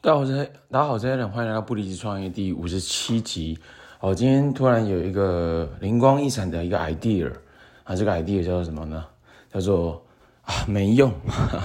[0.00, 0.24] 大家好，
[0.70, 3.58] 大家好，欢迎来到不离职创业第五十七集。
[3.98, 7.28] 好，今天突然有一个灵光一闪的一个 idea
[7.82, 9.04] 啊，这个 idea 叫做什么呢？
[9.52, 10.00] 叫做
[10.42, 11.12] 啊没用。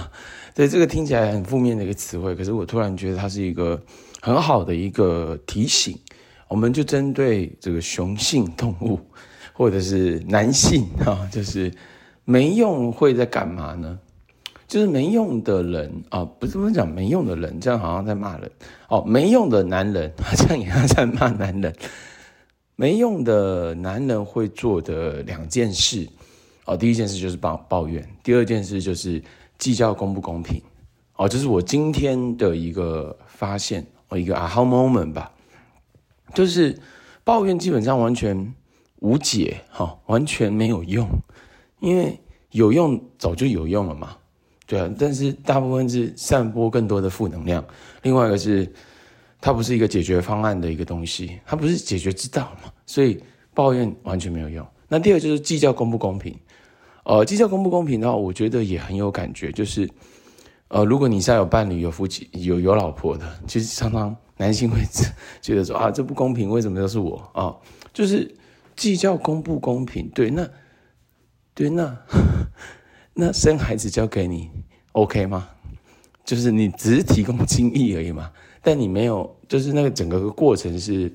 [0.52, 3.80] 对，这个听起来很负面的一个词汇，可是我突然觉得它是一个
[4.20, 5.96] 很好的一个提醒。
[6.48, 8.98] 我们就针对这个雄性动物
[9.52, 11.72] 或者是男性啊，就是
[12.24, 13.96] 没用会在干嘛呢？
[14.74, 18.50] 就是没用的人啊，不是不是讲，没用的人，这样好像在骂人
[18.88, 19.04] 哦。
[19.06, 21.72] 没用的男人， 好像也在骂男人。
[22.74, 26.08] 没用的男人会做的两件事
[26.64, 29.22] 哦，第一件事就是抱抱怨，第二件事就是
[29.58, 30.60] 计较公不公平
[31.14, 31.28] 哦。
[31.28, 35.30] 这是我今天的一个发现哦，一个 aha moment 吧。
[36.34, 36.76] 就是
[37.22, 38.52] 抱怨基本上完全
[38.98, 41.08] 无解哈，完全没有用，
[41.78, 42.18] 因为
[42.50, 44.16] 有用早就有用了嘛。
[44.66, 47.62] 对啊，但是大部分是散播更多的负能量。
[48.02, 48.66] 另外一个是，
[49.40, 54.66] 它不是一个解决方案的一个东西，它不是解决之道嘛，所以抱怨完全没有用。
[54.88, 56.34] 那第二就是计较公不公平，
[57.04, 59.52] 呃，计较公不公平的话，我觉得也很有感觉。
[59.52, 59.86] 就是，
[60.68, 64.78] 呃，如果你是有伴侣、有夫妻、有有老婆的，其实常常男性会
[65.42, 67.54] 觉得说啊，这不公平，为什么都是我啊？
[67.92, 68.34] 就是
[68.76, 70.48] 计较公不公平，对，那
[71.54, 71.94] 对那。
[73.14, 74.50] 那生孩子交给你
[74.92, 75.48] ，OK 吗？
[76.24, 78.30] 就是你只是提供精液而已嘛，
[78.62, 81.12] 但你没有，就是那个整个过程是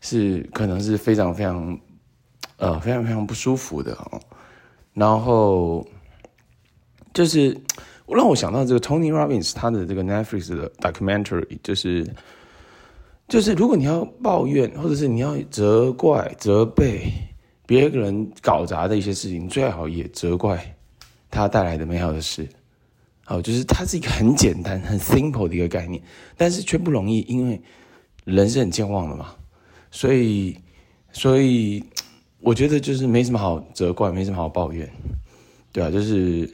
[0.00, 1.80] 是可能是非常非常
[2.56, 4.20] 呃非常非常不舒服的哦。
[4.92, 5.86] 然后
[7.14, 7.56] 就是
[8.08, 12.04] 让我想到这个 Tony Robbins 他的这个 Netflix 的 documentary，就是
[13.28, 17.10] 就是如果你要抱怨或者是你要责怪责备
[17.66, 20.76] 别人搞砸的一些事情，最好也责怪。
[21.30, 22.48] 它带来的美好的事，
[23.24, 26.02] 好，就是它是一个很简单、很 simple 的一个概念，
[26.36, 27.62] 但是却不容易，因为
[28.24, 29.34] 人是很健忘的嘛，
[29.90, 30.58] 所以，
[31.12, 31.84] 所以
[32.40, 34.90] 我觉得就是没什么好责怪，没什么好抱怨，
[35.72, 36.52] 对啊，就是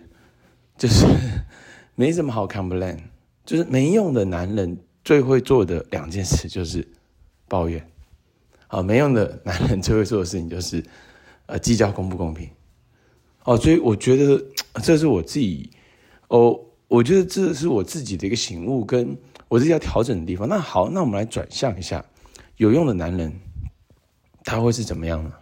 [0.77, 1.07] 就是
[1.97, 2.99] 没什么好 complain，
[3.45, 6.87] 就是没用的男人最会做的两件事就是
[7.49, 7.83] 抱怨，
[8.67, 10.85] 好，没用的男人最会做的事情就是
[11.47, 12.47] 呃计较公不公平。
[13.47, 14.45] 哦，所以我觉得
[14.83, 15.71] 这是我自己，
[16.27, 20.49] 哦，我觉得这是我自己的一个醒悟，跟我自己要调整的地方。
[20.49, 22.05] 那好，那我们来转向一下，
[22.57, 23.33] 有用的男人
[24.43, 25.33] 他会是怎么样呢？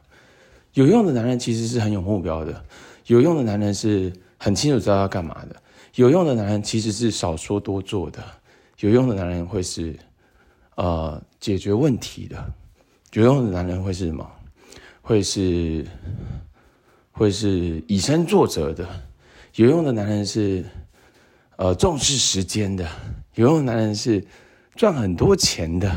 [0.74, 2.62] 有用的男人其实是很有目标的，
[3.06, 5.56] 有用的男人是很清楚知道要干嘛的，
[5.94, 8.22] 有用的男人其实是少说多做的，
[8.80, 9.98] 有用的男人会是
[10.74, 12.52] 呃解决问题的，
[13.14, 14.30] 有用的男人会是什么？
[15.00, 15.86] 会是。
[17.16, 18.84] 会是以身作则的，
[19.54, 20.64] 有用的男人是，
[21.56, 22.84] 呃，重视时间的；
[23.36, 24.22] 有用的男人是
[24.74, 25.88] 赚很多钱的；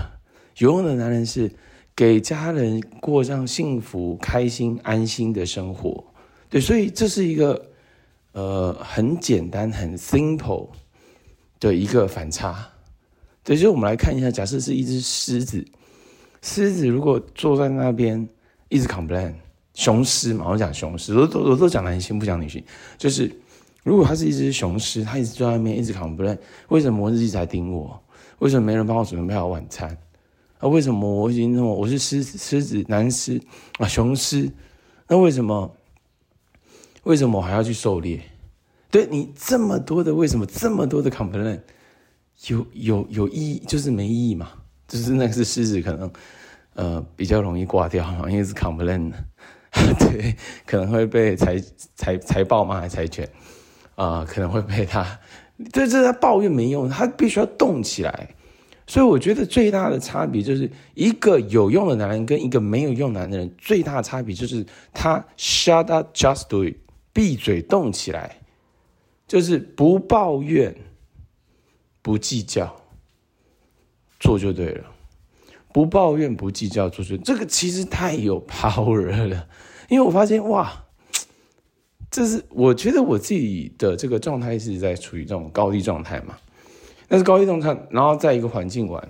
[0.60, 1.52] 有用的男人是
[1.96, 6.06] 给家人过上幸福、开心、安心的生活。
[6.52, 7.66] 对，所以这是一个
[8.34, 10.70] 呃很简单、很 simple
[11.60, 12.70] 的一个反差。
[13.44, 15.66] 对，所以我们来看一下，假设是一只狮子，
[16.44, 18.30] 狮子如果坐在那边
[18.70, 19.34] 一直 complain。
[19.78, 22.64] 雄狮嘛，我讲雄狮，我都我都讲男性，不讲女性。
[22.98, 23.32] 就是
[23.84, 26.36] 如果他是一只雄狮，他一直坐在外面，一直 complain，
[26.70, 28.02] 为什么我日一直在盯我？
[28.40, 29.96] 为什么没人帮我准备好晚餐？
[30.58, 33.40] 啊，为什么我已经那么我是狮子，狮子男狮
[33.78, 34.52] 啊，雄狮，
[35.08, 35.72] 那为什么？
[37.04, 38.20] 为什么我还要去狩猎？
[38.90, 41.60] 对你这么多的为什么这么多的 complain，
[42.48, 44.50] 有有有意义就是没意义嘛？
[44.88, 46.12] 就是那个是狮子可能
[46.74, 49.14] 呃比较容易挂掉，因为是 complain。
[50.00, 51.58] 对，可能会被财
[51.96, 52.80] 财财报吗？
[52.80, 53.28] 还财权
[53.96, 54.26] 啊？
[54.28, 55.20] 可能会被他，
[55.72, 58.30] 对，这他抱怨没用，他必须要动起来。
[58.86, 66.76] 所以我觉得最大的差别就是一个有用的男人跟一个没有用男人最大的差别就是他 shut up, just do it，
[67.12, 68.38] 闭嘴动起来，
[69.28, 70.74] 就是不抱怨，
[72.02, 72.74] 不计较，
[74.20, 74.86] 做就对了。
[75.74, 79.48] 不抱怨，不计较，做就这个其实太有 power 了。
[79.90, 80.86] 因为我发现哇，
[82.12, 86.38] 这是我觉得我自己的这个状态是在处于这种高低状态嘛。
[87.08, 89.10] 但是高低状态，然后在一个环境玩，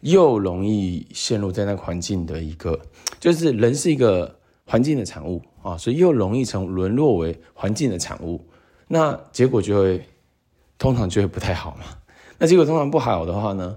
[0.00, 2.80] 又容易陷入在那个环境的一个，
[3.20, 8.42] 就是人是一个环境的产物啊，所以又容易成沦落为环境的产物。
[8.86, 10.02] 那结果就会
[10.78, 11.84] 通常就会不太好嘛。
[12.38, 13.76] 那结果通常不好的话呢，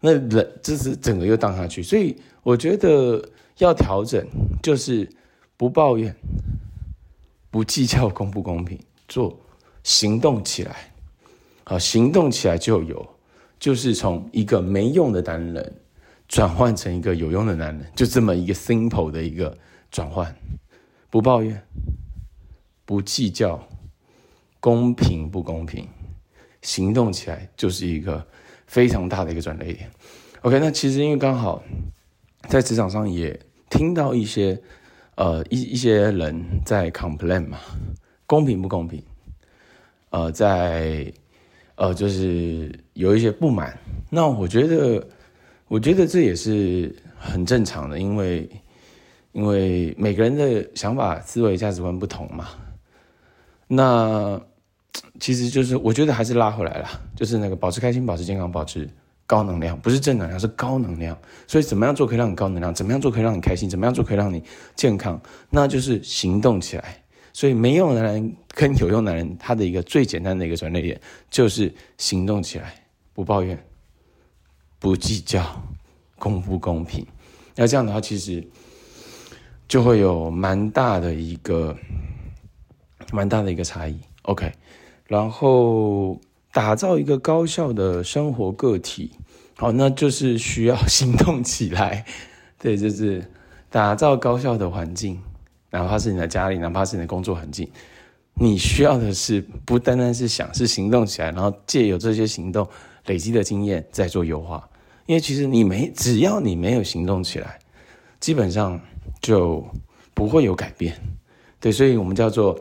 [0.00, 1.82] 那人就是整个又荡下去。
[1.82, 3.22] 所以我觉得。
[3.58, 4.26] 要调整，
[4.62, 5.06] 就是
[5.58, 6.16] 不抱怨，
[7.50, 9.38] 不计较公不公平，做
[9.82, 10.94] 行动起来，
[11.64, 13.06] 好，行动起来就有，
[13.58, 15.80] 就是从一个没用的男人
[16.26, 19.54] 转换成一个有用的男人，就这么一个 simple 的一个
[19.90, 20.34] 转换，
[21.10, 21.62] 不抱怨，
[22.86, 23.62] 不计较，
[24.58, 25.86] 公平不公平，
[26.62, 28.26] 行动起来就是一个
[28.70, 29.90] 非常大的一个转捩点。
[30.42, 31.60] OK，那其实因为刚好
[32.48, 33.36] 在职场上也
[33.68, 34.56] 听到一些
[35.16, 37.58] 呃一一些人在 complain 嘛，
[38.26, 39.02] 公平不公平？
[40.10, 41.12] 呃，在
[41.74, 43.76] 呃就是有一些不满。
[44.08, 45.04] 那我觉得，
[45.66, 48.48] 我觉得这也是很正常的，因为
[49.32, 52.50] 因为每个人的想法、思维、价值观不同嘛。
[53.66, 54.40] 那
[55.18, 58.88] 其实就是我觉得还是拉回来了，就是那个保持开心、保持健康、保持。
[59.26, 61.16] 高能量不是正能量，是高能量。
[61.46, 62.74] 所以怎么样做可以让你高能量？
[62.74, 63.70] 怎么样做可以让你开心？
[63.70, 64.42] 怎么样做可以让你
[64.74, 65.22] 健康？
[65.50, 67.00] 那就是行动起来。
[67.32, 71.00] 所以没用的男人跟有用男人，他的一个最简单的一个转捩点
[71.30, 72.74] 就是行动起来，
[73.14, 73.56] 不抱怨，
[74.80, 75.46] 不计较，
[76.18, 77.06] 公不公平？
[77.54, 78.44] 那这样的话，其实
[79.68, 81.76] 就会有蛮大的一个
[83.12, 83.96] 蛮大的一个差异。
[84.22, 84.52] OK，
[85.06, 86.20] 然后。
[86.52, 89.12] 打造一个高效的生活个体，
[89.56, 92.04] 好，那就是需要行动起来。
[92.58, 93.24] 对，就是
[93.70, 95.16] 打造高效的环境，
[95.70, 97.70] 哪怕是你的家里，哪怕是你的工作环境，
[98.34, 102.68] 你需要的是不单单是想，是行动起来，然后借由这些行动
[103.06, 104.68] 累积的经验再做优化。
[105.06, 107.60] 因为其实你没，只要你没有行动起来，
[108.18, 108.80] 基本上
[109.22, 109.64] 就
[110.14, 111.00] 不会有改变。
[111.60, 112.58] 对，所以我们叫做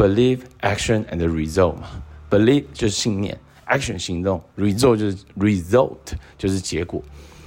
[0.00, 2.02] believe, action and result 嘛。
[2.30, 5.96] Believe 就是信念，action 行动，result 就是 result
[6.38, 7.02] 就是结果，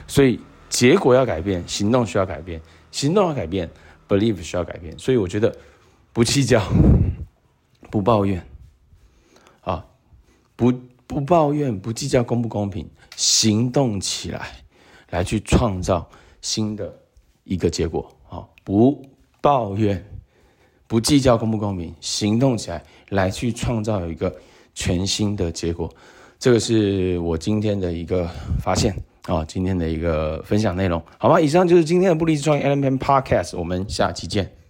[0.07, 0.39] 所以
[0.69, 2.61] 结果要改变，行动需要改变，
[2.91, 3.69] 行动要改变
[4.07, 5.55] ，believe 需要改变，所以我觉得
[6.11, 6.61] 不计较，
[7.89, 8.45] 不抱怨，
[9.61, 9.85] 啊，
[10.55, 10.71] 不
[11.07, 14.51] 不抱怨，不计较公不公平，行动起来，
[15.09, 16.07] 来去创造
[16.41, 16.93] 新的
[17.45, 19.01] 一个结果，啊，不
[19.41, 20.05] 抱怨，
[20.93, 24.31] 不计较公不公平，行动起来，来去创造一个。
[24.75, 25.87] 全新的结果，
[26.39, 28.29] 这个是我今天的一个
[28.59, 31.39] 发现啊，今天的一个分享内容，好吗？
[31.39, 34.62] 以上就是今天的不离职创业 Allen Pen Podcast，我们下期见。